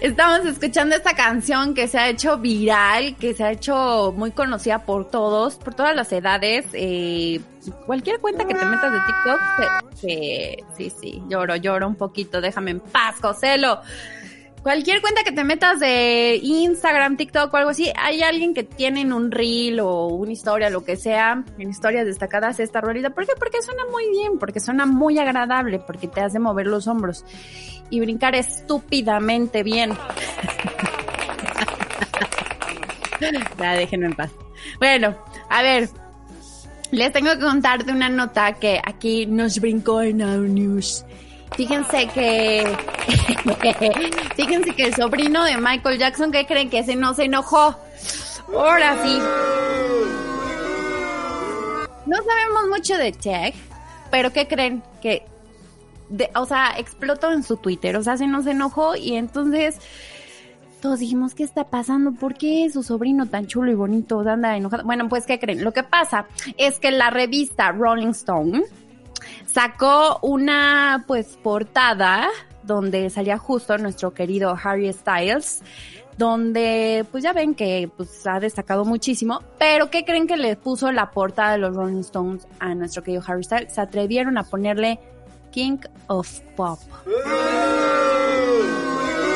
Estamos 0.00 0.46
escuchando 0.46 0.94
esta 0.96 1.14
canción 1.14 1.74
que 1.74 1.86
se 1.86 1.98
ha 1.98 2.08
hecho 2.08 2.38
viral, 2.38 3.16
que 3.16 3.34
se 3.34 3.44
ha 3.44 3.52
hecho 3.52 4.14
muy 4.16 4.30
conocida 4.30 4.78
por 4.86 5.10
todos, 5.10 5.56
por 5.56 5.74
todas 5.74 5.94
las 5.94 6.10
edades. 6.12 6.66
Eh, 6.72 7.40
cualquier 7.84 8.18
cuenta 8.18 8.46
que 8.46 8.54
te 8.54 8.64
metas 8.64 8.92
de 8.92 8.98
TikTok, 9.00 9.40
sí, 10.76 10.90
sí, 10.90 11.22
lloro, 11.28 11.56
lloro 11.56 11.86
un 11.86 11.96
poquito, 11.96 12.40
déjame 12.40 12.70
en 12.70 12.80
paz, 12.80 13.16
Joselo. 13.20 13.80
Cualquier 14.62 15.00
cuenta 15.00 15.24
que 15.24 15.32
te 15.32 15.42
metas 15.42 15.80
de 15.80 16.38
Instagram, 16.42 17.16
TikTok 17.16 17.52
o 17.52 17.56
algo 17.56 17.70
así, 17.70 17.90
hay 17.96 18.22
alguien 18.22 18.52
que 18.52 18.62
tiene 18.62 19.00
en 19.00 19.14
un 19.14 19.30
reel 19.30 19.80
o 19.80 20.08
una 20.08 20.32
historia, 20.32 20.68
lo 20.68 20.84
que 20.84 20.96
sea, 20.96 21.44
en 21.58 21.70
historias 21.70 22.04
destacadas 22.04 22.60
esta 22.60 22.82
rolita. 22.82 23.08
¿Por 23.10 23.26
qué? 23.26 23.32
Porque 23.38 23.62
suena 23.62 23.84
muy 23.90 24.10
bien, 24.10 24.38
porque 24.38 24.60
suena 24.60 24.84
muy 24.84 25.18
agradable, 25.18 25.78
porque 25.78 26.08
te 26.08 26.20
hace 26.20 26.38
mover 26.38 26.66
los 26.66 26.86
hombros 26.88 27.24
y 27.88 28.00
brincar 28.00 28.34
estúpidamente 28.34 29.62
bien. 29.62 29.92
ya, 33.58 33.72
déjenme 33.72 34.06
en 34.06 34.14
paz. 34.14 34.30
Bueno, 34.78 35.16
a 35.48 35.62
ver, 35.62 35.88
les 36.90 37.12
tengo 37.12 37.32
que 37.32 37.40
contar 37.40 37.86
de 37.86 37.92
una 37.92 38.10
nota 38.10 38.52
que 38.54 38.78
aquí 38.84 39.24
nos 39.24 39.58
brincó 39.58 40.02
en 40.02 40.22
Our 40.22 40.48
News. 40.48 41.06
Fíjense 41.56 42.06
que, 42.08 42.64
fíjense 44.36 44.74
que 44.74 44.84
el 44.84 44.94
sobrino 44.94 45.44
de 45.44 45.56
Michael 45.56 45.98
Jackson, 45.98 46.32
¿qué 46.32 46.46
creen 46.46 46.70
que 46.70 46.84
se 46.84 46.96
no 46.96 47.14
se 47.14 47.24
enojó? 47.24 47.76
Ahora 48.54 48.96
sí. 49.02 49.18
No 52.06 52.16
sabemos 52.16 52.68
mucho 52.70 52.96
de 52.96 53.12
Tech, 53.12 53.54
pero 54.10 54.32
¿qué 54.32 54.48
creen? 54.48 54.82
Que, 55.00 55.26
o 56.34 56.46
sea, 56.46 56.74
explotó 56.78 57.30
en 57.30 57.42
su 57.42 57.56
Twitter, 57.56 57.96
o 57.96 58.02
sea, 58.02 58.16
se 58.16 58.26
nos 58.26 58.46
enojó 58.46 58.96
y 58.96 59.16
entonces 59.16 59.78
todos 60.80 60.98
dijimos, 60.98 61.34
¿qué 61.34 61.44
está 61.44 61.64
pasando? 61.64 62.12
¿Por 62.12 62.34
qué 62.34 62.68
su 62.72 62.82
sobrino 62.82 63.26
tan 63.26 63.46
chulo 63.46 63.70
y 63.70 63.74
bonito 63.74 64.20
anda 64.20 64.56
enojado? 64.56 64.84
Bueno, 64.84 65.08
pues, 65.08 65.26
¿qué 65.26 65.38
creen? 65.38 65.62
Lo 65.62 65.72
que 65.72 65.82
pasa 65.82 66.26
es 66.56 66.78
que 66.78 66.90
la 66.90 67.10
revista 67.10 67.70
Rolling 67.70 68.08
Stone 68.08 68.62
sacó 69.46 70.18
una, 70.22 71.04
pues, 71.06 71.38
portada 71.42 72.28
donde 72.62 73.10
salía 73.10 73.38
justo 73.38 73.76
nuestro 73.78 74.12
querido 74.12 74.56
Harry 74.62 74.92
Styles, 74.92 75.62
donde, 76.16 77.04
pues, 77.10 77.24
ya 77.24 77.32
ven 77.32 77.54
que, 77.54 77.90
pues, 77.96 78.26
ha 78.26 78.40
destacado 78.40 78.84
muchísimo, 78.84 79.42
pero 79.58 79.90
¿qué 79.90 80.04
creen 80.04 80.26
que 80.26 80.36
le 80.36 80.56
puso 80.56 80.92
la 80.92 81.10
portada 81.10 81.52
de 81.52 81.58
los 81.58 81.74
Rolling 81.74 82.00
Stones 82.00 82.46
a 82.58 82.74
nuestro 82.74 83.02
querido 83.02 83.22
Harry 83.26 83.44
Styles? 83.44 83.74
Se 83.74 83.80
atrevieron 83.80 84.38
a 84.38 84.44
ponerle 84.44 85.00
King 85.50 85.78
of 86.06 86.40
Pop. 86.56 86.78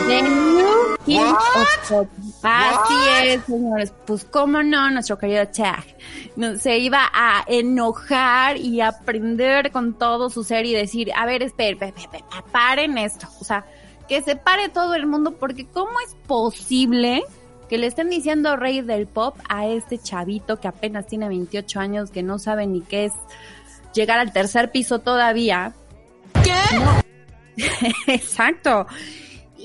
The 0.07 0.23
New 0.23 0.97
King 1.07 1.21
of 1.21 1.89
Pop. 1.89 2.09
Así 2.43 2.95
es, 3.25 3.45
señores. 3.45 3.93
Pues 4.07 4.25
cómo 4.25 4.63
no, 4.63 4.91
nuestro 4.91 5.19
querido 5.19 5.45
Chag 5.47 5.85
no, 6.37 6.57
se 6.59 6.79
iba 6.79 7.11
a 7.13 7.45
enojar 7.47 8.57
y 8.59 8.81
a 8.81 8.89
aprender 8.89 9.71
con 9.71 9.95
todo 9.95 10.31
su 10.31 10.45
ser 10.45 10.67
y 10.67 10.73
decir, 10.75 11.11
a 11.17 11.25
ver, 11.27 11.43
esperen, 11.43 11.79
pe- 11.79 11.93
pe- 11.93 12.09
pe- 12.11 12.25
paren 12.53 12.99
esto. 12.99 13.27
O 13.41 13.45
sea, 13.45 13.65
que 14.09 14.21
se 14.23 14.37
pare 14.37 14.69
todo 14.69 14.95
el 14.95 15.07
mundo 15.07 15.33
porque 15.39 15.67
¿cómo 15.67 15.93
es 16.07 16.15
posible 16.27 17.23
que 17.69 17.79
le 17.79 17.87
estén 17.87 18.11
diciendo 18.11 18.57
rey 18.57 18.83
del 18.83 19.07
pop 19.07 19.37
a 19.49 19.67
este 19.67 19.97
chavito 19.99 20.61
que 20.61 20.69
apenas 20.69 21.07
tiene 21.07 21.29
28 21.29 21.81
años, 21.81 22.11
que 22.11 22.23
no 22.23 22.39
sabe 22.39 22.67
ni 22.67 22.83
qué 22.83 23.07
es 23.07 23.13
llegar 23.95 24.19
al 24.19 24.33
tercer 24.33 24.71
piso 24.71 24.99
todavía? 24.99 25.73
¿Qué? 26.43 27.63
Exacto. 28.13 28.87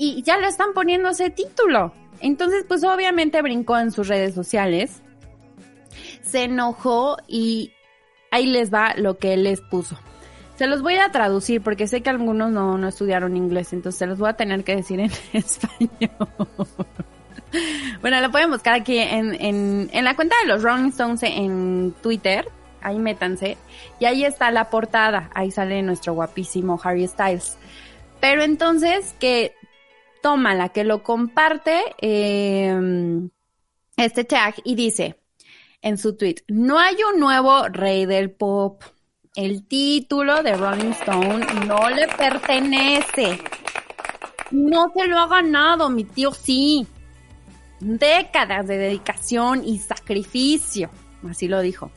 Y 0.02 0.22
ya 0.22 0.38
le 0.38 0.48
están 0.48 0.72
poniendo 0.72 1.10
ese 1.10 1.28
título. 1.28 1.92
Entonces, 2.20 2.64
pues 2.66 2.82
obviamente 2.84 3.42
brincó 3.42 3.76
en 3.76 3.92
sus 3.92 4.08
redes 4.08 4.34
sociales, 4.34 5.02
se 6.22 6.44
enojó 6.44 7.18
y 7.28 7.72
ahí 8.30 8.46
les 8.46 8.72
va 8.72 8.94
lo 8.96 9.18
que 9.18 9.34
él 9.34 9.44
les 9.44 9.60
puso. 9.60 9.98
Se 10.56 10.66
los 10.66 10.80
voy 10.80 10.94
a 10.94 11.10
traducir 11.10 11.60
porque 11.60 11.86
sé 11.86 12.00
que 12.00 12.08
algunos 12.08 12.50
no, 12.50 12.78
no 12.78 12.88
estudiaron 12.88 13.36
inglés, 13.36 13.74
entonces 13.74 13.98
se 13.98 14.06
los 14.06 14.18
voy 14.18 14.30
a 14.30 14.32
tener 14.32 14.64
que 14.64 14.74
decir 14.74 15.00
en 15.00 15.10
español. 15.34 15.90
bueno, 18.00 18.22
lo 18.22 18.30
pueden 18.30 18.50
buscar 18.50 18.76
aquí 18.76 18.96
en, 18.96 19.34
en, 19.34 19.90
en 19.92 20.04
la 20.06 20.16
cuenta 20.16 20.34
de 20.40 20.48
los 20.48 20.62
Rolling 20.62 20.88
Stones 20.88 21.22
en 21.24 21.94
Twitter. 22.02 22.48
Ahí 22.80 22.98
métanse. 22.98 23.58
Y 23.98 24.06
ahí 24.06 24.24
está 24.24 24.50
la 24.50 24.70
portada. 24.70 25.28
Ahí 25.34 25.50
sale 25.50 25.82
nuestro 25.82 26.14
guapísimo 26.14 26.80
Harry 26.82 27.06
Styles. 27.06 27.58
Pero 28.18 28.42
entonces 28.42 29.14
que 29.18 29.54
toma 30.22 30.54
la 30.54 30.70
que 30.70 30.84
lo 30.84 31.02
comparte 31.02 31.82
eh, 32.00 32.74
este 33.96 34.24
tag 34.24 34.54
y 34.64 34.74
dice 34.74 35.16
en 35.82 35.98
su 35.98 36.16
tweet, 36.16 36.36
no 36.48 36.78
hay 36.78 36.96
un 37.12 37.20
nuevo 37.20 37.68
rey 37.68 38.06
del 38.06 38.30
pop. 38.30 38.82
El 39.34 39.66
título 39.66 40.42
de 40.42 40.56
Rolling 40.56 40.90
Stone 40.90 41.46
no 41.66 41.88
le 41.88 42.08
pertenece. 42.08 43.38
No 44.50 44.92
se 44.94 45.06
lo 45.06 45.18
ha 45.18 45.28
ganado, 45.28 45.88
mi 45.88 46.04
tío 46.04 46.32
sí. 46.32 46.86
Décadas 47.78 48.66
de 48.66 48.76
dedicación 48.76 49.64
y 49.64 49.78
sacrificio. 49.78 50.90
Así 51.28 51.48
lo 51.48 51.60
dijo. 51.60 51.90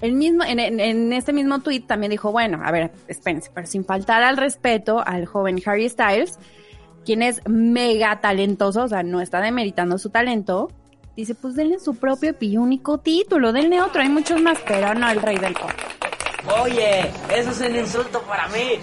El 0.00 0.12
mismo, 0.12 0.44
en, 0.44 0.58
en, 0.58 0.80
en 0.80 1.12
este 1.12 1.32
mismo 1.32 1.60
tweet 1.60 1.80
también 1.80 2.10
dijo, 2.10 2.32
bueno, 2.32 2.60
a 2.64 2.70
ver, 2.70 2.92
espérense, 3.08 3.50
pero 3.52 3.66
sin 3.66 3.84
faltar 3.84 4.22
al 4.22 4.36
respeto 4.36 5.02
al 5.04 5.26
joven 5.26 5.60
Harry 5.66 5.88
Styles, 5.88 6.38
quien 7.08 7.22
es 7.22 7.40
mega 7.48 8.20
talentoso, 8.20 8.84
o 8.84 8.88
sea, 8.88 9.02
no 9.02 9.22
está 9.22 9.40
demeritando 9.40 9.96
su 9.96 10.10
talento, 10.10 10.70
dice, 11.16 11.34
pues 11.34 11.54
denle 11.54 11.78
su 11.78 11.94
propio 11.94 12.36
y 12.38 12.58
único 12.58 12.98
título, 12.98 13.50
denle 13.50 13.80
otro, 13.80 14.02
hay 14.02 14.10
muchos 14.10 14.42
más, 14.42 14.58
pero 14.68 14.92
no 14.92 15.08
el 15.08 15.22
rey 15.22 15.38
del 15.38 15.54
pop. 15.54 15.70
Oye, 16.62 17.10
eso 17.34 17.50
es 17.50 17.60
un 17.62 17.76
insulto 17.76 18.20
para 18.24 18.46
mí. 18.48 18.78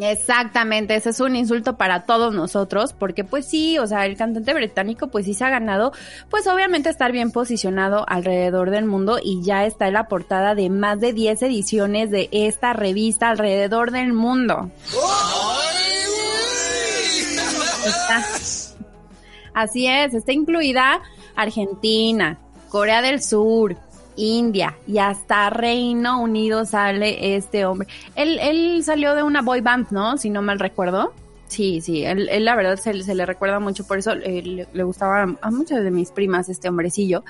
Exactamente, 0.00 0.94
ese 0.94 1.10
es 1.10 1.18
un 1.18 1.34
insulto 1.34 1.76
para 1.76 2.04
todos 2.04 2.32
nosotros, 2.32 2.92
porque 2.92 3.24
pues 3.24 3.46
sí, 3.46 3.76
o 3.80 3.88
sea, 3.88 4.06
el 4.06 4.16
cantante 4.16 4.54
británico 4.54 5.08
pues 5.08 5.24
sí 5.26 5.34
se 5.34 5.44
ha 5.44 5.50
ganado, 5.50 5.90
pues 6.28 6.46
obviamente 6.46 6.88
estar 6.88 7.10
bien 7.10 7.32
posicionado 7.32 8.04
alrededor 8.08 8.70
del 8.70 8.84
mundo 8.84 9.18
y 9.20 9.42
ya 9.42 9.66
está 9.66 9.88
en 9.88 9.94
la 9.94 10.06
portada 10.06 10.54
de 10.54 10.70
más 10.70 11.00
de 11.00 11.12
10 11.12 11.42
ediciones 11.42 12.12
de 12.12 12.28
esta 12.30 12.74
revista 12.74 13.28
alrededor 13.28 13.90
del 13.90 14.12
mundo. 14.12 14.70
Así 19.54 19.86
es, 19.86 20.14
está 20.14 20.32
incluida 20.32 21.00
Argentina, 21.34 22.38
Corea 22.68 23.02
del 23.02 23.22
Sur, 23.22 23.76
India 24.16 24.76
y 24.86 24.98
hasta 24.98 25.50
Reino 25.50 26.20
Unido 26.20 26.64
sale 26.64 27.36
este 27.36 27.64
hombre. 27.64 27.88
Él, 28.14 28.38
él 28.40 28.82
salió 28.84 29.14
de 29.14 29.22
una 29.22 29.42
boy 29.42 29.60
band, 29.60 29.88
¿no? 29.90 30.18
Si 30.18 30.30
no 30.30 30.42
mal 30.42 30.58
recuerdo. 30.58 31.12
Sí, 31.50 31.80
sí, 31.80 32.04
él, 32.04 32.28
la 32.44 32.54
verdad 32.54 32.76
se, 32.76 32.94
le 32.94 33.26
recuerda 33.26 33.58
mucho, 33.58 33.84
por 33.84 33.98
eso 33.98 34.12
eh, 34.12 34.66
le, 34.72 34.84
gustaba 34.84 35.36
a 35.42 35.50
muchas 35.50 35.82
de 35.82 35.90
mis 35.90 36.12
primas 36.12 36.48
este 36.48 36.68
hombrecillo. 36.68 37.24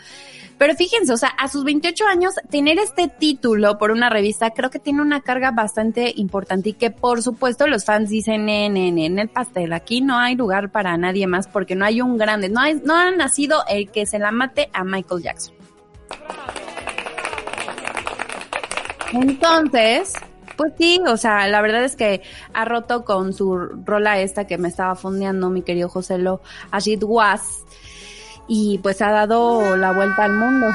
Pero 0.59 0.75
fíjense, 0.75 1.11
o 1.15 1.17
sea, 1.17 1.31
a 1.31 1.49
sus 1.49 1.65
28 1.65 2.05
años, 2.07 2.35
tener 2.51 2.79
este 2.79 3.09
título 3.09 3.79
por 3.79 3.91
una 3.91 4.11
revista 4.11 4.51
creo 4.51 4.69
que 4.69 4.79
tiene 4.79 5.01
una 5.01 5.23
carga 5.23 5.53
bastante 5.53 6.13
importante 6.15 6.69
y 6.69 6.73
que 6.75 6.91
por 6.91 7.23
supuesto 7.23 7.67
los 7.67 7.87
fans 7.87 8.11
dicen 8.11 8.51
en, 8.51 8.77
en, 8.77 8.99
en 8.99 9.19
el 9.19 9.31
pastel, 9.31 9.73
aquí 9.73 10.03
no 10.03 10.19
hay 10.19 10.35
lugar 10.37 10.71
para 10.71 10.99
nadie 10.99 11.27
más 11.27 11.49
porque 11.49 11.75
no 11.75 11.87
hay 11.87 12.03
un 12.03 12.19
grande, 12.19 12.51
no 12.51 12.61
ha 12.61 13.11
nacido 13.13 13.63
el 13.71 13.91
que 13.91 14.05
se 14.05 14.19
la 14.19 14.33
mate 14.33 14.69
a 14.75 14.85
Michael 14.85 15.23
Jackson. 15.23 15.55
Entonces, 19.15 20.13
Pues 20.61 20.75
sí, 20.77 21.01
o 21.09 21.17
sea, 21.17 21.49
la 21.49 21.63
verdad 21.63 21.85
es 21.85 21.97
que 21.97 22.21
ha 22.53 22.67
roto 22.67 23.07
con 23.07 23.33
su 23.33 23.57
rola 23.57 24.21
esta 24.21 24.47
que 24.47 24.59
me 24.59 24.69
estaba 24.69 24.95
fondeando 24.95 25.49
mi 25.49 25.63
querido 25.63 25.89
José 25.89 26.19
Lo, 26.19 26.43
Ashid 26.71 27.03
Was, 27.03 27.65
y 28.47 28.77
pues 28.83 29.01
ha 29.01 29.11
dado 29.11 29.75
la 29.79 29.93
vuelta 29.93 30.25
al 30.25 30.35
mundo. 30.35 30.67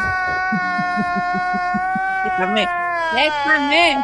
déjame, 2.23 2.67
déjame. 3.13 3.97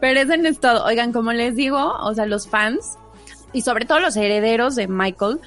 Pero 0.00 0.20
eso 0.20 0.34
no 0.38 0.48
es 0.48 0.58
todo. 0.58 0.82
Oigan, 0.86 1.12
como 1.12 1.34
les 1.34 1.54
digo, 1.54 1.92
o 2.00 2.14
sea, 2.14 2.24
los 2.24 2.48
fans 2.48 2.96
y 3.52 3.60
sobre 3.60 3.84
todo 3.84 4.00
los 4.00 4.16
herederos 4.16 4.76
de 4.76 4.88
Michael, 4.88 5.40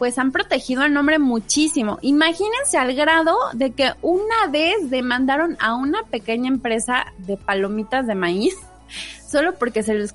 pues 0.00 0.18
han 0.18 0.32
protegido 0.32 0.82
el 0.82 0.94
nombre 0.94 1.18
muchísimo. 1.18 1.98
Imagínense 2.00 2.78
al 2.78 2.94
grado 2.94 3.36
de 3.52 3.72
que 3.72 3.92
una 4.00 4.46
vez 4.50 4.88
demandaron 4.88 5.58
a 5.60 5.74
una 5.74 6.04
pequeña 6.04 6.48
empresa 6.48 7.12
de 7.18 7.36
palomitas 7.36 8.06
de 8.06 8.14
maíz 8.14 8.56
solo 9.30 9.56
porque 9.56 9.82
se 9.82 9.92
les, 9.92 10.14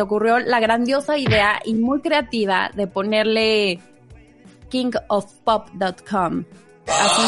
ocurrió 0.00 0.38
la 0.38 0.60
grandiosa 0.60 1.18
idea 1.18 1.60
y 1.62 1.74
muy 1.74 2.00
creativa 2.00 2.70
de 2.74 2.86
ponerle 2.86 3.80
kingofpop.com. 4.70 6.44
Así. 6.86 7.22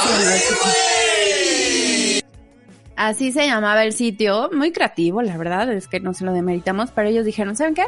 Así 2.96 3.30
se 3.30 3.46
llamaba 3.46 3.84
el 3.84 3.92
sitio. 3.92 4.48
Muy 4.54 4.72
creativo, 4.72 5.20
la 5.20 5.36
verdad, 5.36 5.70
es 5.70 5.86
que 5.86 6.00
no 6.00 6.14
se 6.14 6.24
lo 6.24 6.32
demeritamos, 6.32 6.92
pero 6.92 7.10
ellos 7.10 7.26
dijeron, 7.26 7.56
¿saben 7.56 7.74
qué? 7.74 7.84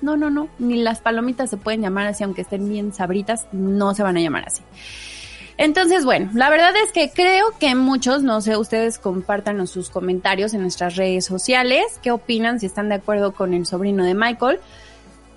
No, 0.00 0.16
no, 0.16 0.30
no. 0.30 0.48
Ni 0.58 0.76
las 0.76 1.00
palomitas 1.00 1.50
se 1.50 1.56
pueden 1.56 1.82
llamar 1.82 2.06
así, 2.06 2.24
aunque 2.24 2.42
estén 2.42 2.68
bien 2.68 2.92
sabritas, 2.92 3.46
no 3.52 3.94
se 3.94 4.02
van 4.02 4.16
a 4.16 4.20
llamar 4.20 4.44
así. 4.46 4.62
Entonces, 5.56 6.06
bueno, 6.06 6.30
la 6.32 6.48
verdad 6.48 6.72
es 6.82 6.90
que 6.90 7.10
creo 7.10 7.52
que 7.58 7.74
muchos, 7.74 8.22
no 8.22 8.40
sé, 8.40 8.56
ustedes 8.56 8.98
compartan 8.98 9.66
sus 9.66 9.90
comentarios 9.90 10.54
en 10.54 10.62
nuestras 10.62 10.96
redes 10.96 11.26
sociales, 11.26 11.84
qué 12.02 12.12
opinan, 12.12 12.60
si 12.60 12.64
están 12.64 12.88
de 12.88 12.94
acuerdo 12.94 13.34
con 13.34 13.52
el 13.52 13.66
sobrino 13.66 14.02
de 14.02 14.14
Michael, 14.14 14.58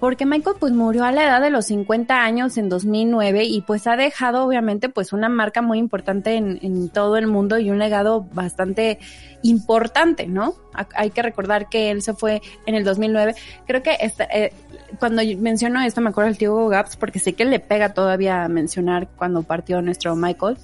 porque 0.03 0.25
Michael 0.25 0.57
pues 0.59 0.73
murió 0.73 1.05
a 1.05 1.13
la 1.13 1.23
edad 1.23 1.39
de 1.39 1.50
los 1.50 1.67
50 1.67 2.25
años 2.25 2.57
en 2.57 2.67
2009 2.67 3.45
y 3.45 3.61
pues 3.61 3.88
ha 3.88 3.95
dejado 3.95 4.44
obviamente 4.44 4.89
pues 4.89 5.13
una 5.13 5.29
marca 5.29 5.61
muy 5.61 5.77
importante 5.77 6.35
en, 6.35 6.89
todo 6.89 7.15
el 7.15 7.25
mundo 7.27 7.57
y 7.57 7.71
un 7.71 7.79
legado 7.79 8.27
bastante 8.33 9.00
importante, 9.44 10.27
¿no? 10.27 10.55
Hay 10.94 11.11
que 11.11 11.21
recordar 11.21 11.69
que 11.69 11.89
él 11.89 12.01
se 12.01 12.13
fue 12.13 12.41
en 12.65 12.75
el 12.75 12.83
2009. 12.83 13.33
Creo 13.65 13.81
que 13.81 13.91
eh, 14.01 14.51
cuando 15.00 15.21
menciono 15.38 15.81
esto 15.81 16.01
me 16.01 16.09
acuerdo 16.09 16.31
del 16.31 16.38
tío 16.38 16.67
Gaps 16.67 16.97
porque 16.97 17.19
sé 17.19 17.31
que 17.31 17.45
le 17.45 17.61
pega 17.61 17.94
todavía 17.94 18.45
mencionar 18.49 19.07
cuando 19.15 19.44
partió 19.44 19.81
nuestro 19.81 20.17
Michael. 20.17 20.57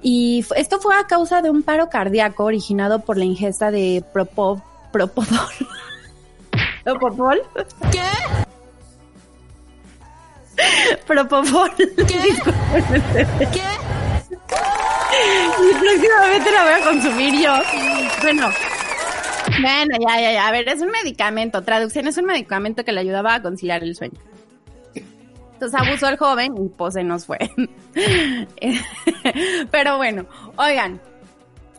Y 0.00 0.42
esto 0.56 0.80
fue 0.80 0.94
a 0.94 1.06
causa 1.06 1.42
de 1.42 1.50
un 1.50 1.62
paro 1.64 1.90
cardíaco 1.90 2.44
originado 2.44 3.00
por 3.00 3.18
la 3.18 3.26
ingesta 3.26 3.70
de 3.70 4.02
Propov, 4.10 4.62
Propofol. 4.90 5.68
¿Propofol? 6.84 7.42
¿Qué? 7.92 8.48
Propofol. 11.06 11.70
¿Qué? 11.76 11.86
¿Qué? 13.52 13.62
Y 15.60 15.74
próximamente 15.74 16.50
la 16.50 16.64
voy 16.64 16.72
a 16.72 16.80
consumir 16.84 17.34
yo. 17.42 17.52
Bueno, 18.22 18.48
bueno, 19.60 19.96
ya, 20.08 20.20
ya, 20.20 20.32
ya. 20.32 20.48
A 20.48 20.52
ver, 20.52 20.68
es 20.68 20.80
un 20.80 20.90
medicamento. 20.90 21.62
Traducción 21.62 22.06
es 22.06 22.16
un 22.16 22.26
medicamento 22.26 22.84
que 22.84 22.92
le 22.92 23.00
ayudaba 23.00 23.34
a 23.34 23.42
conciliar 23.42 23.82
el 23.82 23.96
sueño. 23.96 24.18
Entonces 25.52 25.78
abusó 25.78 26.06
al 26.06 26.16
joven 26.16 26.54
y 26.56 26.68
pues 26.70 26.94
se 26.94 27.04
nos 27.04 27.26
fue. 27.26 27.38
Pero 29.70 29.98
bueno, 29.98 30.26
oigan. 30.56 31.00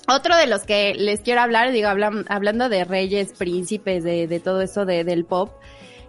Otro 0.07 0.35
de 0.35 0.47
los 0.47 0.63
que 0.63 0.93
les 0.95 1.21
quiero 1.21 1.41
hablar, 1.41 1.71
digo, 1.71 1.87
hablan, 1.87 2.25
hablando 2.27 2.69
de 2.69 2.83
reyes, 2.83 3.33
príncipes, 3.33 4.03
de, 4.03 4.27
de 4.27 4.39
todo 4.39 4.61
eso 4.61 4.85
de, 4.85 5.03
del 5.03 5.25
pop, 5.25 5.51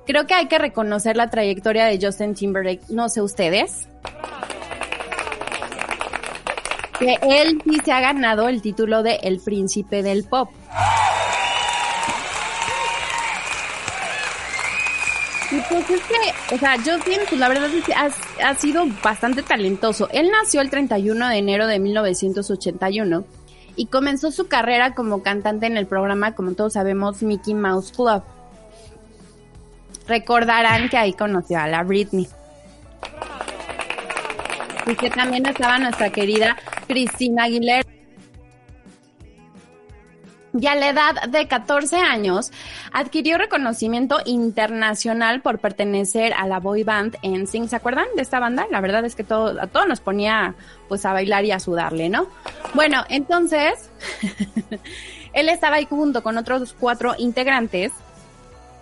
creo 0.07 0.27
que 0.27 0.35
hay 0.35 0.47
que 0.47 0.59
reconocer 0.59 1.17
la 1.17 1.31
trayectoria 1.31 1.87
de 1.87 1.99
Justin 2.01 2.35
Timberlake. 2.35 2.83
No 2.89 3.09
sé 3.09 3.23
ustedes. 3.23 3.89
Que 6.99 7.17
él 7.23 7.61
sí 7.65 7.79
se 7.85 7.93
ha 7.93 8.01
ganado 8.01 8.49
el 8.49 8.63
título 8.63 9.03
de 9.03 9.17
El 9.23 9.41
Príncipe 9.41 10.03
del 10.03 10.25
Pop. 10.25 10.51
Y 15.51 15.61
pues 15.69 15.91
es 15.91 16.01
que, 16.01 16.55
o 16.55 16.59
sea, 16.59 16.77
Justin, 16.79 17.19
pues 17.29 17.39
la 17.39 17.49
verdad 17.49 17.69
es 17.75 17.85
que 17.85 17.93
ha, 17.93 18.11
ha, 18.43 18.55
sido 18.55 18.85
bastante 19.03 19.43
talentoso. 19.43 20.09
Él 20.11 20.31
nació 20.31 20.63
el 20.63 20.71
31 20.71 21.29
de 21.29 21.37
enero 21.37 21.67
de 21.67 21.79
1981 21.79 23.25
y 23.77 23.87
comenzó 23.87 24.31
su 24.31 24.49
carrera 24.49 24.95
como 24.95 25.23
cantante 25.23 25.67
en 25.67 25.77
el 25.77 25.87
programa, 25.87 26.35
como 26.35 26.53
todos 26.53 26.73
sabemos, 26.73 27.23
Mickey 27.23 27.53
Mouse 27.53 27.93
Club. 27.93 28.23
Recordarán 30.07 30.89
que 30.89 30.97
ahí 30.97 31.13
conoció 31.13 31.59
a 31.59 31.67
la 31.67 31.83
Britney. 31.83 32.29
Y 34.87 34.95
que 34.97 35.11
también 35.11 35.47
estaba 35.47 35.79
nuestra 35.79 36.11
querida 36.11 36.57
Cristina 36.87 37.45
Aguilera. 37.45 37.89
Y 40.59 40.67
a 40.67 40.75
la 40.75 40.91
edad 40.91 41.23
de 41.29 41.49
14 41.49 41.97
años 41.97 42.51
adquirió 42.93 43.39
reconocimiento 43.39 44.19
internacional 44.27 45.41
por 45.41 45.61
pertenecer 45.61 46.35
a 46.35 46.47
la 46.47 46.61
boy 46.61 46.83
band 46.83 47.17
NSYNC. 47.23 47.71
¿Se 47.71 47.77
acuerdan 47.77 48.05
de 48.17 48.23
esta 48.23 48.39
banda? 48.39 48.67
La 48.71 48.83
verdad 48.83 49.05
es 49.07 49.15
que 49.15 49.25
todo, 49.25 49.59
a 49.59 49.67
todos 49.67 49.89
nos 49.89 50.01
ponía 50.01 50.55
pues 50.89 51.07
a 51.07 51.15
bailar 51.15 51.47
y 51.47 51.53
a 51.53 51.59
sudarle, 51.59 52.11
¿no? 52.11 52.27
Bueno, 52.75 53.03
entonces 53.09 53.91
él 55.33 55.49
estaba 55.49 55.77
ahí 55.77 55.87
junto 55.87 56.23
con 56.23 56.37
otros 56.37 56.77
cuatro 56.79 57.15
integrantes 57.17 57.93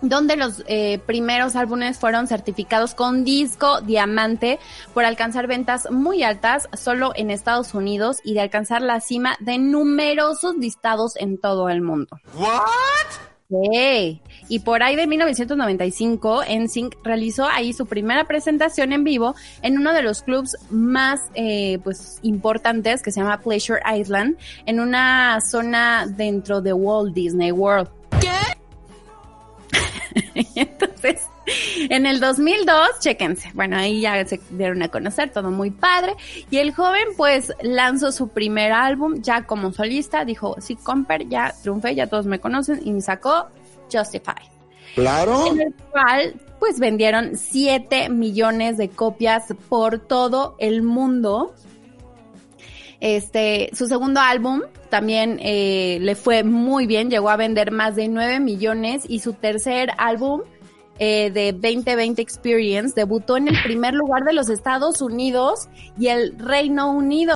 donde 0.01 0.35
los 0.35 0.63
eh, 0.67 0.99
primeros 1.05 1.55
álbumes 1.55 1.99
fueron 1.99 2.27
certificados 2.27 2.95
con 2.95 3.23
disco 3.23 3.81
diamante 3.81 4.59
por 4.93 5.05
alcanzar 5.05 5.47
ventas 5.47 5.89
muy 5.91 6.23
altas 6.23 6.67
solo 6.73 7.13
en 7.15 7.31
Estados 7.31 7.73
Unidos 7.73 8.17
y 8.23 8.33
de 8.33 8.41
alcanzar 8.41 8.81
la 8.81 8.99
cima 8.99 9.37
de 9.39 9.57
numerosos 9.57 10.55
listados 10.55 11.15
en 11.17 11.39
todo 11.39 11.69
el 11.69 11.81
mundo. 11.81 12.19
¿What? 12.35 13.31
Sí. 13.51 14.21
Y 14.47 14.59
por 14.59 14.81
ahí 14.81 14.95
de 14.95 15.07
1995, 15.07 16.43
NSYNC 16.49 16.95
realizó 17.03 17.45
ahí 17.47 17.73
su 17.73 17.85
primera 17.85 18.25
presentación 18.25 18.93
en 18.93 19.03
vivo 19.03 19.35
en 19.61 19.77
uno 19.77 19.91
de 19.93 20.01
los 20.01 20.23
clubs 20.23 20.55
más 20.69 21.19
eh, 21.33 21.79
pues 21.83 22.19
importantes 22.21 23.01
que 23.01 23.11
se 23.11 23.19
llama 23.19 23.41
Pleasure 23.41 23.81
Island, 23.93 24.37
en 24.65 24.79
una 24.79 25.41
zona 25.41 26.05
dentro 26.07 26.61
de 26.61 26.71
Walt 26.71 27.13
Disney 27.13 27.51
World. 27.51 27.89
¿Qué? 28.21 28.60
Entonces, 30.55 31.27
en 31.89 32.05
el 32.05 32.19
2002, 32.19 32.99
chéquense, 32.99 33.51
bueno, 33.53 33.77
ahí 33.77 34.01
ya 34.01 34.25
se 34.25 34.39
dieron 34.51 34.81
a 34.83 34.89
conocer, 34.89 35.31
todo 35.31 35.51
muy 35.51 35.71
padre, 35.71 36.15
y 36.49 36.57
el 36.57 36.73
joven 36.73 37.07
pues 37.17 37.53
lanzó 37.61 38.11
su 38.11 38.29
primer 38.29 38.71
álbum 38.71 39.21
ya 39.21 39.43
como 39.43 39.71
solista, 39.71 40.25
dijo, 40.25 40.55
sí, 40.59 40.75
Comper, 40.75 41.27
ya 41.27 41.53
triunfé, 41.61 41.95
ya 41.95 42.07
todos 42.07 42.25
me 42.25 42.39
conocen, 42.39 42.81
y 42.83 43.01
sacó 43.01 43.47
Justify. 43.91 44.49
Claro. 44.95 45.47
En 45.47 45.61
el 45.61 45.73
cual 45.91 46.35
pues 46.59 46.79
vendieron 46.79 47.37
7 47.37 48.09
millones 48.09 48.77
de 48.77 48.89
copias 48.89 49.45
por 49.67 49.97
todo 49.97 50.55
el 50.59 50.83
mundo. 50.83 51.55
Este, 53.01 53.71
su 53.73 53.87
segundo 53.87 54.19
álbum 54.19 54.61
también 54.89 55.39
eh, 55.41 55.97
le 56.01 56.15
fue 56.15 56.43
muy 56.43 56.85
bien, 56.85 57.09
llegó 57.09 57.31
a 57.31 57.35
vender 57.35 57.71
más 57.71 57.95
de 57.95 58.07
9 58.07 58.39
millones 58.39 59.03
y 59.07 59.19
su 59.19 59.33
tercer 59.33 59.89
álbum 59.97 60.41
eh, 60.99 61.31
de 61.31 61.51
2020 61.51 62.21
Experience 62.21 62.93
debutó 62.95 63.37
en 63.37 63.47
el 63.47 63.57
primer 63.63 63.95
lugar 63.95 64.23
de 64.23 64.33
los 64.33 64.49
Estados 64.49 65.01
Unidos 65.01 65.67
y 65.97 66.09
el 66.09 66.37
Reino 66.37 66.91
Unido. 66.91 67.33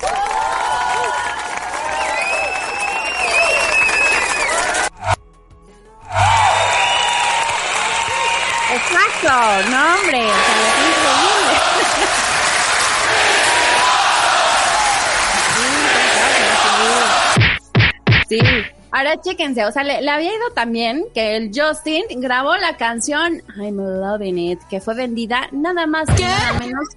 Ahora 18.96 19.20
chéquense, 19.20 19.64
o 19.64 19.72
sea, 19.72 19.84
le, 19.84 20.00
le, 20.00 20.10
había 20.10 20.34
ido 20.34 20.50
también 20.54 21.04
que 21.14 21.36
el 21.36 21.50
Justin 21.54 22.04
grabó 22.16 22.56
la 22.56 22.76
canción 22.76 23.42
I'm 23.58 23.76
Loving 23.76 24.38
It, 24.38 24.60
que 24.70 24.80
fue 24.80 24.94
vendida 24.94 25.48
nada 25.52 25.86
más 25.86 26.08
que 26.16 26.22
nada 26.22 26.58
menos 26.58 26.88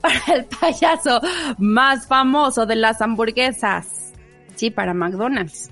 para 0.00 0.34
el 0.34 0.44
payaso 0.44 1.20
más 1.58 2.06
famoso 2.06 2.66
de 2.66 2.76
las 2.76 3.00
hamburguesas. 3.00 4.12
Sí, 4.54 4.70
para 4.70 4.92
McDonald's. 4.94 5.70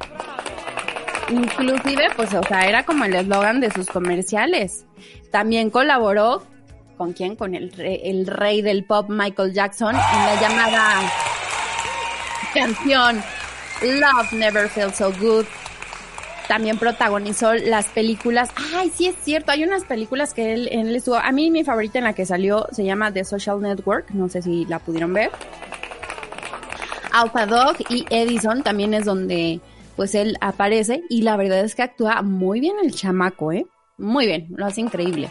Inclusive, 1.31 2.09
pues, 2.17 2.35
o 2.35 2.43
sea, 2.43 2.63
era 2.63 2.85
como 2.85 3.05
el 3.05 3.15
eslogan 3.15 3.61
de 3.61 3.71
sus 3.71 3.87
comerciales. 3.87 4.85
También 5.31 5.71
colaboró 5.71 6.43
con 6.97 7.13
quién, 7.13 7.37
con 7.37 7.55
el 7.55 7.73
rey, 7.73 8.01
el 8.05 8.27
rey 8.27 8.63
del 8.63 8.85
pop 8.85 9.09
Michael 9.09 9.53
Jackson 9.53 9.95
en 9.95 10.27
la 10.27 10.41
llamada 10.41 11.13
canción 12.55 13.23
Love 13.83 14.33
Never 14.33 14.69
Felt 14.69 14.95
So 14.95 15.13
Good. 15.13 15.47
También 16.49 16.79
protagonizó 16.79 17.55
las 17.55 17.87
películas. 17.87 18.51
Ay, 18.75 18.91
sí 18.95 19.07
es 19.07 19.17
cierto, 19.23 19.53
hay 19.53 19.65
unas 19.65 19.85
películas 19.85 20.35
que 20.35 20.53
él, 20.53 20.69
él 20.71 20.95
estuvo. 20.95 21.17
A 21.17 21.33
mí 21.33 21.51
mi 21.51 21.65
favorita 21.65 21.99
en 21.99 22.05
la 22.05 22.13
que 22.13 22.27
salió 22.27 22.67
se 22.73 22.85
llama 22.85 23.13
The 23.13 23.25
Social 23.25 23.61
Network, 23.61 24.11
no 24.11 24.29
sé 24.29 24.43
si 24.43 24.65
la 24.67 24.79
pudieron 24.79 25.13
ver. 25.13 25.31
Alpha 27.13 27.47
Dog 27.47 27.77
y 27.91 28.05
Edison 28.11 28.63
también 28.63 28.93
es 28.93 29.05
donde 29.05 29.61
pues 29.97 30.15
él 30.15 30.37
aparece 30.41 31.03
y 31.09 31.23
la 31.23 31.37
verdad 31.37 31.61
es 31.61 31.75
que 31.75 31.83
actúa 31.83 32.23
muy 32.23 32.61
bien 32.61 32.77
el 32.83 32.93
chamaco, 32.93 33.53
¿eh? 33.53 33.67
Muy 33.97 34.27
bien, 34.27 34.49
lo 34.57 34.67
hace 34.67 34.81
increíble. 34.81 35.31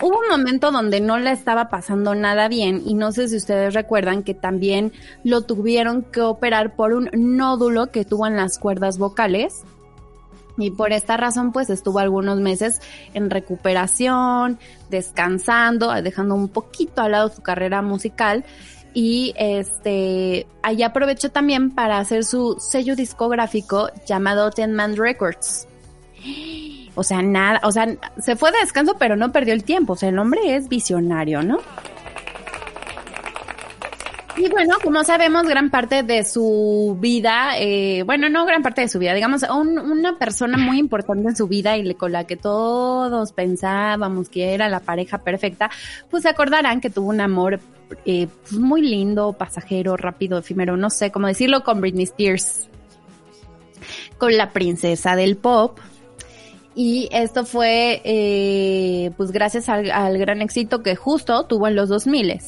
Hubo 0.00 0.18
un 0.18 0.28
momento 0.30 0.70
donde 0.70 1.00
no 1.00 1.18
le 1.18 1.32
estaba 1.32 1.68
pasando 1.68 2.14
nada 2.14 2.48
bien 2.48 2.82
y 2.84 2.94
no 2.94 3.12
sé 3.12 3.28
si 3.28 3.36
ustedes 3.36 3.74
recuerdan 3.74 4.22
que 4.22 4.34
también 4.34 4.92
lo 5.24 5.42
tuvieron 5.42 6.02
que 6.02 6.20
operar 6.20 6.74
por 6.74 6.92
un 6.92 7.10
nódulo 7.14 7.90
que 7.90 8.04
tuvo 8.04 8.26
en 8.26 8.36
las 8.36 8.58
cuerdas 8.58 8.98
vocales. 8.98 9.62
Y 10.58 10.70
por 10.70 10.92
esta 10.92 11.16
razón 11.16 11.52
pues 11.52 11.70
estuvo 11.70 11.98
algunos 11.98 12.38
meses 12.38 12.80
en 13.14 13.30
recuperación, 13.30 14.58
descansando, 14.90 15.90
dejando 16.02 16.34
un 16.34 16.48
poquito 16.48 17.00
al 17.00 17.12
lado 17.12 17.30
su 17.30 17.42
carrera 17.42 17.80
musical 17.80 18.44
y 18.94 19.32
este 19.36 20.46
ahí 20.62 20.82
aprovechó 20.82 21.30
también 21.30 21.70
para 21.70 21.98
hacer 21.98 22.24
su 22.24 22.56
sello 22.60 22.94
discográfico 22.94 23.88
llamado 24.06 24.50
Ten 24.50 24.74
Man 24.74 24.96
Records. 24.96 25.66
O 26.94 27.02
sea, 27.02 27.22
nada, 27.22 27.60
o 27.64 27.72
sea, 27.72 27.86
se 28.18 28.36
fue 28.36 28.52
de 28.52 28.58
descanso, 28.58 28.96
pero 28.98 29.16
no 29.16 29.32
perdió 29.32 29.54
el 29.54 29.64
tiempo. 29.64 29.94
O 29.94 29.96
sea, 29.96 30.10
el 30.10 30.18
hombre 30.18 30.56
es 30.56 30.68
visionario, 30.68 31.42
¿no? 31.42 31.58
Y 34.36 34.48
bueno, 34.48 34.76
como 34.82 35.04
sabemos, 35.04 35.46
gran 35.46 35.68
parte 35.68 36.02
de 36.02 36.24
su 36.24 36.96
vida, 36.98 37.58
eh, 37.58 38.02
bueno, 38.04 38.30
no 38.30 38.46
gran 38.46 38.62
parte 38.62 38.80
de 38.80 38.88
su 38.88 38.98
vida, 38.98 39.12
digamos, 39.12 39.42
una 39.42 40.18
persona 40.18 40.56
muy 40.56 40.78
importante 40.78 41.28
en 41.28 41.36
su 41.36 41.48
vida 41.48 41.76
y 41.76 41.94
con 41.94 42.12
la 42.12 42.24
que 42.24 42.36
todos 42.36 43.32
pensábamos 43.32 44.30
que 44.30 44.54
era 44.54 44.70
la 44.70 44.80
pareja 44.80 45.18
perfecta, 45.18 45.70
pues 46.10 46.22
se 46.22 46.30
acordarán 46.30 46.80
que 46.80 46.88
tuvo 46.88 47.10
un 47.10 47.20
amor 47.20 47.60
eh, 48.06 48.26
pues 48.48 48.54
muy 48.54 48.80
lindo, 48.80 49.34
pasajero, 49.34 49.98
rápido, 49.98 50.38
efímero, 50.38 50.78
no 50.78 50.88
sé 50.88 51.10
cómo 51.12 51.26
decirlo, 51.26 51.62
con 51.62 51.82
Britney 51.82 52.04
Spears, 52.04 52.68
con 54.16 54.34
la 54.34 54.50
princesa 54.50 55.14
del 55.14 55.36
pop, 55.36 55.78
y 56.74 57.08
esto 57.12 57.44
fue, 57.44 58.00
eh, 58.04 59.10
pues 59.16 59.30
gracias 59.30 59.68
al, 59.68 60.18
gran 60.18 60.40
éxito 60.40 60.82
que 60.82 60.96
justo 60.96 61.44
tuvo 61.44 61.68
en 61.68 61.76
los 61.76 61.88
2000. 61.88 62.40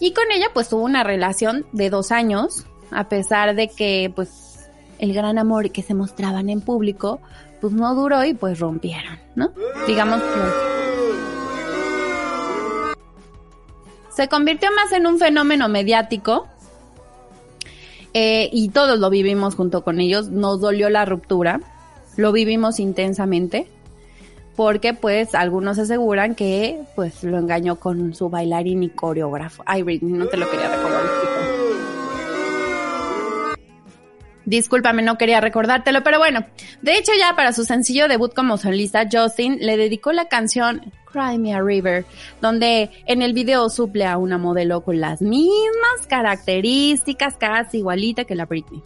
Y 0.00 0.12
con 0.12 0.24
ella 0.32 0.46
pues 0.52 0.68
tuvo 0.68 0.82
una 0.82 1.04
relación 1.04 1.66
de 1.72 1.90
dos 1.90 2.12
años, 2.12 2.66
a 2.90 3.08
pesar 3.08 3.54
de 3.54 3.68
que 3.68 4.10
pues 4.14 4.70
el 4.98 5.12
gran 5.12 5.38
amor 5.38 5.70
que 5.70 5.82
se 5.82 5.94
mostraban 5.94 6.48
en 6.48 6.60
público 6.60 7.20
pues 7.60 7.72
no 7.72 7.94
duró 7.94 8.24
y 8.24 8.34
pues 8.34 8.58
rompieron, 8.58 9.18
¿no? 9.34 9.52
Digamos 9.86 10.22
que... 10.22 10.76
Se 14.14 14.28
convirtió 14.28 14.70
más 14.74 14.92
en 14.92 15.06
un 15.06 15.18
fenómeno 15.18 15.68
mediático 15.68 16.46
eh, 18.14 18.48
y 18.50 18.70
todos 18.70 18.98
lo 18.98 19.10
vivimos 19.10 19.54
junto 19.54 19.84
con 19.84 20.00
ellos, 20.00 20.30
nos 20.30 20.60
dolió 20.60 20.88
la 20.88 21.04
ruptura 21.04 21.60
lo 22.16 22.32
vivimos 22.32 22.80
intensamente 22.80 23.68
porque 24.56 24.94
pues 24.94 25.34
algunos 25.34 25.78
aseguran 25.78 26.34
que 26.34 26.80
pues 26.96 27.22
lo 27.22 27.38
engañó 27.38 27.76
con 27.76 28.14
su 28.14 28.30
bailarín 28.30 28.82
y 28.82 28.88
coreógrafo. 28.88 29.62
Ay, 29.66 29.82
Britney, 29.82 30.12
no 30.12 30.26
te 30.26 30.38
lo 30.38 30.50
quería 30.50 30.74
recordar. 30.74 31.02
Discúlpame, 34.46 35.02
no 35.02 35.18
quería 35.18 35.40
recordártelo, 35.40 36.04
pero 36.04 36.18
bueno, 36.18 36.46
de 36.80 36.96
hecho 36.96 37.10
ya 37.18 37.34
para 37.34 37.52
su 37.52 37.64
sencillo 37.64 38.06
debut 38.06 38.32
como 38.32 38.56
solista, 38.58 39.08
Justin 39.10 39.58
le 39.60 39.76
dedicó 39.76 40.12
la 40.12 40.28
canción 40.28 40.92
Cry 41.12 41.36
Me 41.36 41.52
a 41.52 41.60
River, 41.60 42.04
donde 42.40 42.90
en 43.06 43.22
el 43.22 43.32
video 43.32 43.68
suple 43.68 44.06
a 44.06 44.18
una 44.18 44.38
modelo 44.38 44.82
con 44.82 45.00
las 45.00 45.20
mismas 45.20 46.06
características, 46.08 47.34
casi 47.36 47.78
igualita 47.78 48.24
que 48.24 48.36
la 48.36 48.46
Britney. 48.46 48.82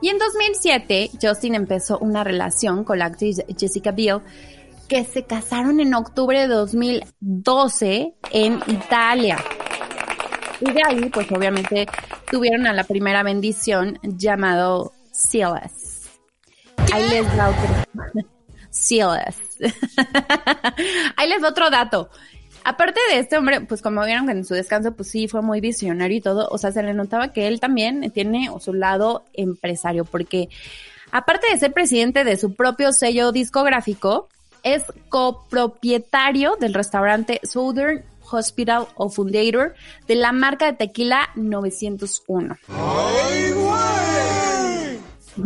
Y 0.00 0.08
en 0.08 0.18
2007, 0.18 1.10
Justin 1.20 1.54
empezó 1.54 1.98
una 1.98 2.24
relación 2.24 2.84
con 2.84 2.98
la 2.98 3.06
actriz 3.06 3.42
Jessica 3.58 3.90
Biel, 3.90 4.20
que 4.88 5.04
se 5.04 5.24
casaron 5.24 5.80
en 5.80 5.94
octubre 5.94 6.40
de 6.40 6.46
2012 6.46 8.14
en 8.32 8.60
Italia. 8.66 9.38
Y 10.60 10.72
de 10.72 10.82
ahí, 10.86 11.10
pues 11.10 11.30
obviamente, 11.30 11.86
tuvieron 12.30 12.66
a 12.66 12.72
la 12.72 12.84
primera 12.84 13.22
bendición 13.22 13.98
llamado 14.02 14.92
Silas. 15.12 16.08
Ahí 16.92 17.08
les 17.08 17.36
da 17.36 17.50
otro. 17.50 18.28
Silas. 18.70 19.36
Ahí 21.16 21.28
les 21.28 21.42
otro 21.42 21.70
dato. 21.70 22.10
Aparte 22.64 23.00
de 23.10 23.18
este 23.18 23.36
hombre, 23.38 23.60
pues 23.62 23.82
como 23.82 24.04
vieron 24.04 24.26
que 24.26 24.32
en 24.32 24.44
su 24.44 24.54
descanso, 24.54 24.92
pues 24.92 25.10
sí, 25.10 25.28
fue 25.28 25.42
muy 25.42 25.60
visionario 25.60 26.18
y 26.18 26.20
todo, 26.20 26.48
o 26.50 26.58
sea, 26.58 26.72
se 26.72 26.82
le 26.82 26.94
notaba 26.94 27.32
que 27.32 27.46
él 27.46 27.60
también 27.60 28.10
tiene 28.12 28.50
su 28.60 28.74
lado 28.74 29.24
empresario, 29.34 30.04
porque 30.04 30.48
aparte 31.10 31.46
de 31.50 31.58
ser 31.58 31.72
presidente 31.72 32.24
de 32.24 32.36
su 32.36 32.54
propio 32.54 32.92
sello 32.92 33.32
discográfico, 33.32 34.28
es 34.62 34.82
copropietario 35.08 36.56
del 36.60 36.74
restaurante 36.74 37.40
Southern 37.44 38.04
Hospital 38.30 38.86
of 38.96 39.14
Fundator 39.14 39.74
de 40.06 40.14
la 40.16 40.32
marca 40.32 40.66
de 40.66 40.72
tequila 40.74 41.30
901. 41.36 42.56
¡Ay, 42.68 43.54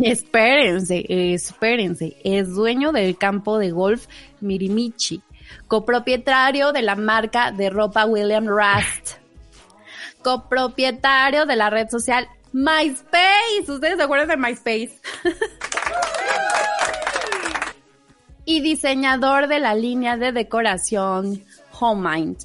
Espérense, 0.01 1.05
espérense. 1.07 2.17
Es 2.23 2.49
dueño 2.49 2.91
del 2.91 3.15
campo 3.17 3.59
de 3.59 3.71
golf 3.71 4.07
Mirimichi 4.41 5.21
copropietario 5.67 6.71
de 6.71 6.81
la 6.81 6.95
marca 6.95 7.51
de 7.51 7.69
ropa 7.69 8.05
William 8.05 8.47
Rust, 8.47 9.17
copropietario 10.21 11.45
de 11.45 11.55
la 11.55 11.69
red 11.69 11.89
social 11.89 12.27
MySpace. 12.51 13.65
¿Ustedes 13.67 13.97
se 13.97 14.03
acuerdan 14.03 14.27
de 14.27 14.37
MySpace? 14.37 14.99
y 18.45 18.61
diseñador 18.61 19.47
de 19.47 19.59
la 19.59 19.75
línea 19.75 20.17
de 20.17 20.31
decoración 20.31 21.43
HomeMind. 21.71 22.37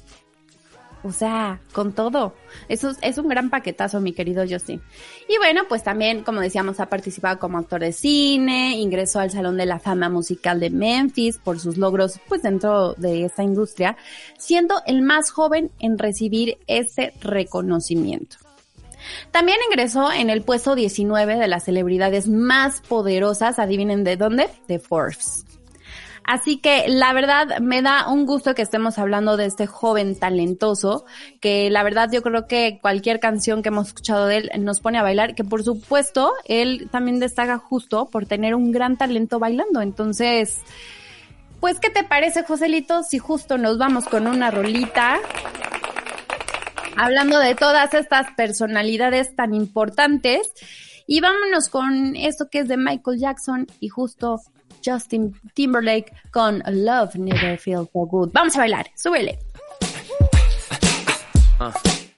O 1.03 1.11
sea, 1.11 1.61
con 1.71 1.93
todo. 1.93 2.33
Eso 2.67 2.91
es 3.01 3.17
un 3.17 3.29
gran 3.29 3.49
paquetazo, 3.49 4.01
mi 4.01 4.11
querido 4.13 4.43
Justin. 4.49 4.81
Y 5.29 5.37
bueno, 5.37 5.63
pues 5.69 5.83
también, 5.83 6.23
como 6.23 6.41
decíamos, 6.41 6.79
ha 6.79 6.87
participado 6.87 7.39
como 7.39 7.57
actor 7.57 7.79
de 7.79 7.93
cine, 7.93 8.77
ingresó 8.77 9.19
al 9.19 9.31
Salón 9.31 9.57
de 9.57 9.65
la 9.65 9.79
Fama 9.79 10.09
Musical 10.09 10.59
de 10.59 10.69
Memphis 10.69 11.37
por 11.37 11.59
sus 11.59 11.77
logros, 11.77 12.19
pues 12.27 12.41
dentro 12.41 12.93
de 12.95 13.25
esta 13.25 13.43
industria, 13.43 13.97
siendo 14.37 14.81
el 14.85 15.01
más 15.01 15.31
joven 15.31 15.71
en 15.79 15.97
recibir 15.97 16.57
ese 16.67 17.13
reconocimiento. 17.21 18.37
También 19.31 19.57
ingresó 19.69 20.11
en 20.11 20.29
el 20.29 20.41
puesto 20.41 20.75
19 20.75 21.37
de 21.37 21.47
las 21.47 21.63
celebridades 21.63 22.27
más 22.27 22.81
poderosas, 22.81 23.59
adivinen 23.59 24.03
de 24.03 24.17
dónde, 24.17 24.49
de 24.67 24.79
Forbes. 24.79 25.45
Así 26.29 26.57
que 26.57 26.85
la 26.87 27.11
verdad 27.11 27.57
me 27.57 27.81
da 27.81 28.07
un 28.07 28.27
gusto 28.27 28.53
que 28.53 28.61
estemos 28.61 28.99
hablando 28.99 29.35
de 29.35 29.47
este 29.47 29.65
joven 29.65 30.15
talentoso, 30.15 31.05
que 31.41 31.71
la 31.71 31.81
verdad 31.81 32.07
yo 32.11 32.21
creo 32.21 32.45
que 32.45 32.77
cualquier 32.83 33.19
canción 33.19 33.63
que 33.63 33.69
hemos 33.69 33.87
escuchado 33.87 34.27
de 34.27 34.37
él 34.37 34.51
nos 34.59 34.79
pone 34.79 34.99
a 34.99 35.01
bailar, 35.01 35.33
que 35.33 35.43
por 35.43 35.63
supuesto 35.63 36.33
él 36.45 36.87
también 36.91 37.19
destaca 37.19 37.57
justo 37.57 38.09
por 38.11 38.27
tener 38.27 38.53
un 38.53 38.71
gran 38.71 38.95
talento 38.95 39.39
bailando. 39.39 39.81
Entonces, 39.81 40.61
pues, 41.59 41.79
¿qué 41.79 41.89
te 41.89 42.03
parece, 42.03 42.43
Joselito, 42.43 43.01
si 43.01 43.17
justo 43.17 43.57
nos 43.57 43.79
vamos 43.79 44.05
con 44.05 44.27
una 44.27 44.51
rolita? 44.51 45.17
Hablando 46.95 47.39
de 47.39 47.55
todas 47.55 47.95
estas 47.95 48.27
personalidades 48.37 49.35
tan 49.35 49.55
importantes. 49.55 50.41
Y 51.07 51.21
vámonos 51.21 51.69
con 51.69 52.15
esto 52.15 52.49
que 52.51 52.59
es 52.59 52.67
de 52.67 52.77
Michael 52.77 53.17
Jackson 53.17 53.65
y 53.79 53.89
justo 53.89 54.39
Justin 54.83 55.33
Timberlake 55.53 56.13
con 56.31 56.63
Love 56.67 57.15
Never 57.15 57.57
Feels 57.57 57.89
So 57.91 58.05
Good. 58.05 58.31
Vamos 58.33 58.55
a 58.55 58.59
bailar, 58.59 58.87
súbele. 58.95 59.39
Uh. 61.59 62.08